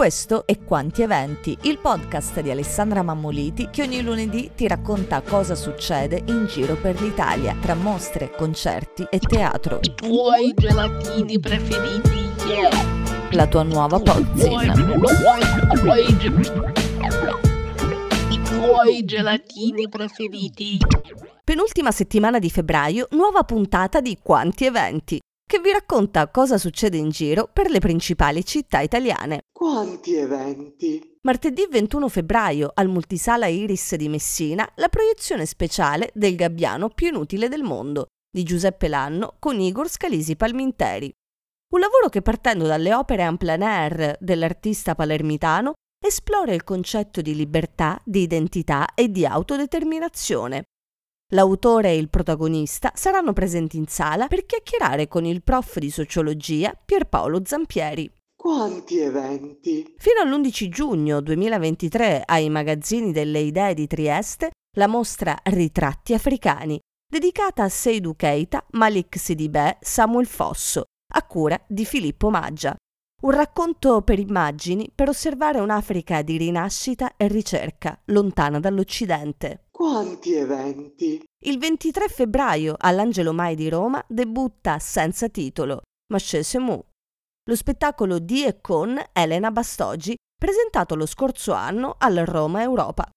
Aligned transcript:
Questo 0.00 0.46
è 0.46 0.58
Quanti 0.58 1.02
Eventi, 1.02 1.54
il 1.64 1.76
podcast 1.76 2.40
di 2.40 2.50
Alessandra 2.50 3.02
Mammoliti 3.02 3.68
che 3.70 3.82
ogni 3.82 4.00
lunedì 4.00 4.52
ti 4.56 4.66
racconta 4.66 5.20
cosa 5.20 5.54
succede 5.54 6.22
in 6.28 6.46
giro 6.46 6.74
per 6.76 6.98
l'Italia, 7.02 7.54
tra 7.60 7.74
mostre, 7.74 8.30
concerti 8.30 9.06
e 9.10 9.18
teatro. 9.18 9.80
I 9.82 9.94
tuoi 9.94 10.54
gelatini 10.56 11.38
preferiti, 11.38 12.30
yeah. 12.48 12.70
La 13.32 13.46
tua 13.46 13.62
nuova 13.62 14.00
pozzina. 14.00 14.72
I 18.30 18.40
tuoi 18.42 19.04
gelatini 19.04 19.86
preferiti. 19.90 20.78
Penultima 21.44 21.90
settimana 21.90 22.38
di 22.38 22.48
febbraio, 22.48 23.06
nuova 23.10 23.42
puntata 23.42 24.00
di 24.00 24.16
Quanti 24.22 24.64
Eventi, 24.64 25.20
che 25.50 25.58
vi 25.58 25.72
racconta 25.72 26.28
cosa 26.28 26.58
succede 26.58 26.96
in 26.96 27.08
giro 27.08 27.50
per 27.52 27.70
le 27.70 27.80
principali 27.80 28.44
città 28.44 28.78
italiane. 28.78 29.40
Quanti 29.50 30.14
eventi? 30.14 31.18
Martedì 31.22 31.66
21 31.68 32.08
febbraio 32.08 32.70
al 32.72 32.86
Multisala 32.86 33.48
Iris 33.48 33.96
di 33.96 34.08
Messina 34.08 34.70
la 34.76 34.88
proiezione 34.88 35.46
speciale 35.46 36.12
del 36.14 36.36
gabbiano 36.36 36.88
più 36.88 37.08
inutile 37.08 37.48
del 37.48 37.64
mondo 37.64 38.06
di 38.30 38.44
Giuseppe 38.44 38.86
Lanno 38.86 39.34
con 39.40 39.58
Igor 39.58 39.88
Scalisi 39.88 40.36
Palminteri. 40.36 41.10
Un 41.72 41.80
lavoro 41.80 42.08
che 42.08 42.22
partendo 42.22 42.68
dalle 42.68 42.94
opere 42.94 43.24
en 43.24 43.36
plein 43.36 43.62
air 43.62 44.16
dell'artista 44.20 44.94
palermitano 44.94 45.72
esplora 45.98 46.54
il 46.54 46.62
concetto 46.62 47.20
di 47.20 47.34
libertà, 47.34 48.00
di 48.04 48.22
identità 48.22 48.94
e 48.94 49.10
di 49.10 49.26
autodeterminazione. 49.26 50.62
L'autore 51.32 51.90
e 51.90 51.96
il 51.96 52.08
protagonista 52.08 52.90
saranno 52.94 53.32
presenti 53.32 53.76
in 53.76 53.86
sala 53.86 54.26
per 54.26 54.46
chiacchierare 54.46 55.06
con 55.06 55.24
il 55.24 55.42
prof 55.42 55.78
di 55.78 55.88
sociologia 55.88 56.76
Pierpaolo 56.84 57.42
Zampieri. 57.44 58.10
Quanti 58.34 58.98
eventi? 58.98 59.94
Fino 59.96 60.20
all'11 60.22 60.68
giugno 60.68 61.20
2023 61.20 62.24
ai 62.26 62.48
magazzini 62.48 63.12
delle 63.12 63.38
idee 63.38 63.74
di 63.74 63.86
Trieste 63.86 64.50
la 64.76 64.88
mostra 64.88 65.38
Ritratti 65.44 66.14
africani, 66.14 66.80
dedicata 67.08 67.62
a 67.62 67.68
Seydou 67.68 68.16
Keita, 68.16 68.64
Malik 68.70 69.16
Sidibé, 69.16 69.78
Samuel 69.80 70.26
Fosso, 70.26 70.84
a 71.14 71.22
cura 71.22 71.60
di 71.68 71.84
Filippo 71.84 72.30
Maggia. 72.30 72.74
Un 73.22 73.30
racconto 73.30 74.02
per 74.02 74.18
immagini 74.18 74.90
per 74.92 75.08
osservare 75.08 75.60
un'Africa 75.60 76.22
di 76.22 76.38
rinascita 76.38 77.16
e 77.16 77.28
ricerca, 77.28 78.00
lontana 78.06 78.58
dall'Occidente. 78.58 79.66
Quanti 79.90 80.34
eventi? 80.34 81.20
Il 81.46 81.58
23 81.58 82.06
febbraio 82.06 82.76
all'Angelo 82.78 83.32
Mai 83.32 83.56
di 83.56 83.68
Roma 83.68 84.00
debutta 84.06 84.78
senza 84.78 85.28
titolo 85.28 85.82
Maché 86.12 86.44
Semu, 86.44 86.80
lo 87.42 87.56
spettacolo 87.56 88.20
di 88.20 88.44
e 88.44 88.60
con 88.60 88.96
Elena 89.12 89.50
Bastogi, 89.50 90.14
presentato 90.38 90.94
lo 90.94 91.06
scorso 91.06 91.54
anno 91.54 91.96
al 91.98 92.18
Roma 92.18 92.62
Europa. 92.62 93.10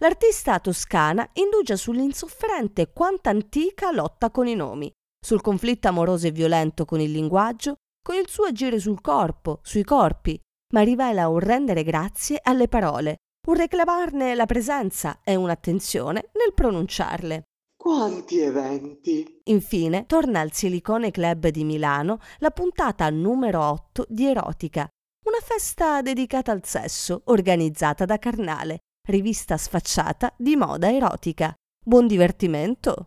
L'artista 0.00 0.60
toscana 0.60 1.28
indugia 1.32 1.74
sull'insofferente 1.74 2.92
quanto 2.92 3.28
antica 3.28 3.90
lotta 3.90 4.30
con 4.30 4.46
i 4.46 4.54
nomi, 4.54 4.88
sul 5.20 5.40
conflitto 5.40 5.88
amoroso 5.88 6.28
e 6.28 6.30
violento 6.30 6.84
con 6.84 7.00
il 7.00 7.10
linguaggio, 7.10 7.74
con 8.00 8.14
il 8.14 8.28
suo 8.28 8.44
agire 8.44 8.78
sul 8.78 9.00
corpo, 9.00 9.58
sui 9.64 9.82
corpi, 9.82 10.40
ma 10.74 10.82
rivela 10.82 11.26
un 11.26 11.40
rendere 11.40 11.82
grazie 11.82 12.38
alle 12.40 12.68
parole, 12.68 13.16
un 13.46 13.54
reclamarne 13.54 14.34
la 14.34 14.46
presenza 14.46 15.20
e 15.24 15.34
un'attenzione 15.34 16.30
nel 16.34 16.52
pronunciarle. 16.54 17.44
Quanti 17.76 18.38
eventi? 18.38 19.40
Infine, 19.44 20.04
torna 20.04 20.40
al 20.40 20.52
Silicone 20.52 21.10
Club 21.10 21.48
di 21.48 21.64
Milano 21.64 22.18
la 22.38 22.50
puntata 22.50 23.08
numero 23.08 23.62
8 23.62 24.06
di 24.08 24.26
Erotica, 24.26 24.86
una 25.24 25.40
festa 25.42 26.02
dedicata 26.02 26.52
al 26.52 26.64
sesso 26.64 27.22
organizzata 27.26 28.04
da 28.04 28.18
Carnale, 28.18 28.80
rivista 29.08 29.56
sfacciata 29.56 30.34
di 30.36 30.56
moda 30.56 30.92
erotica. 30.92 31.54
Buon 31.82 32.06
divertimento! 32.06 33.06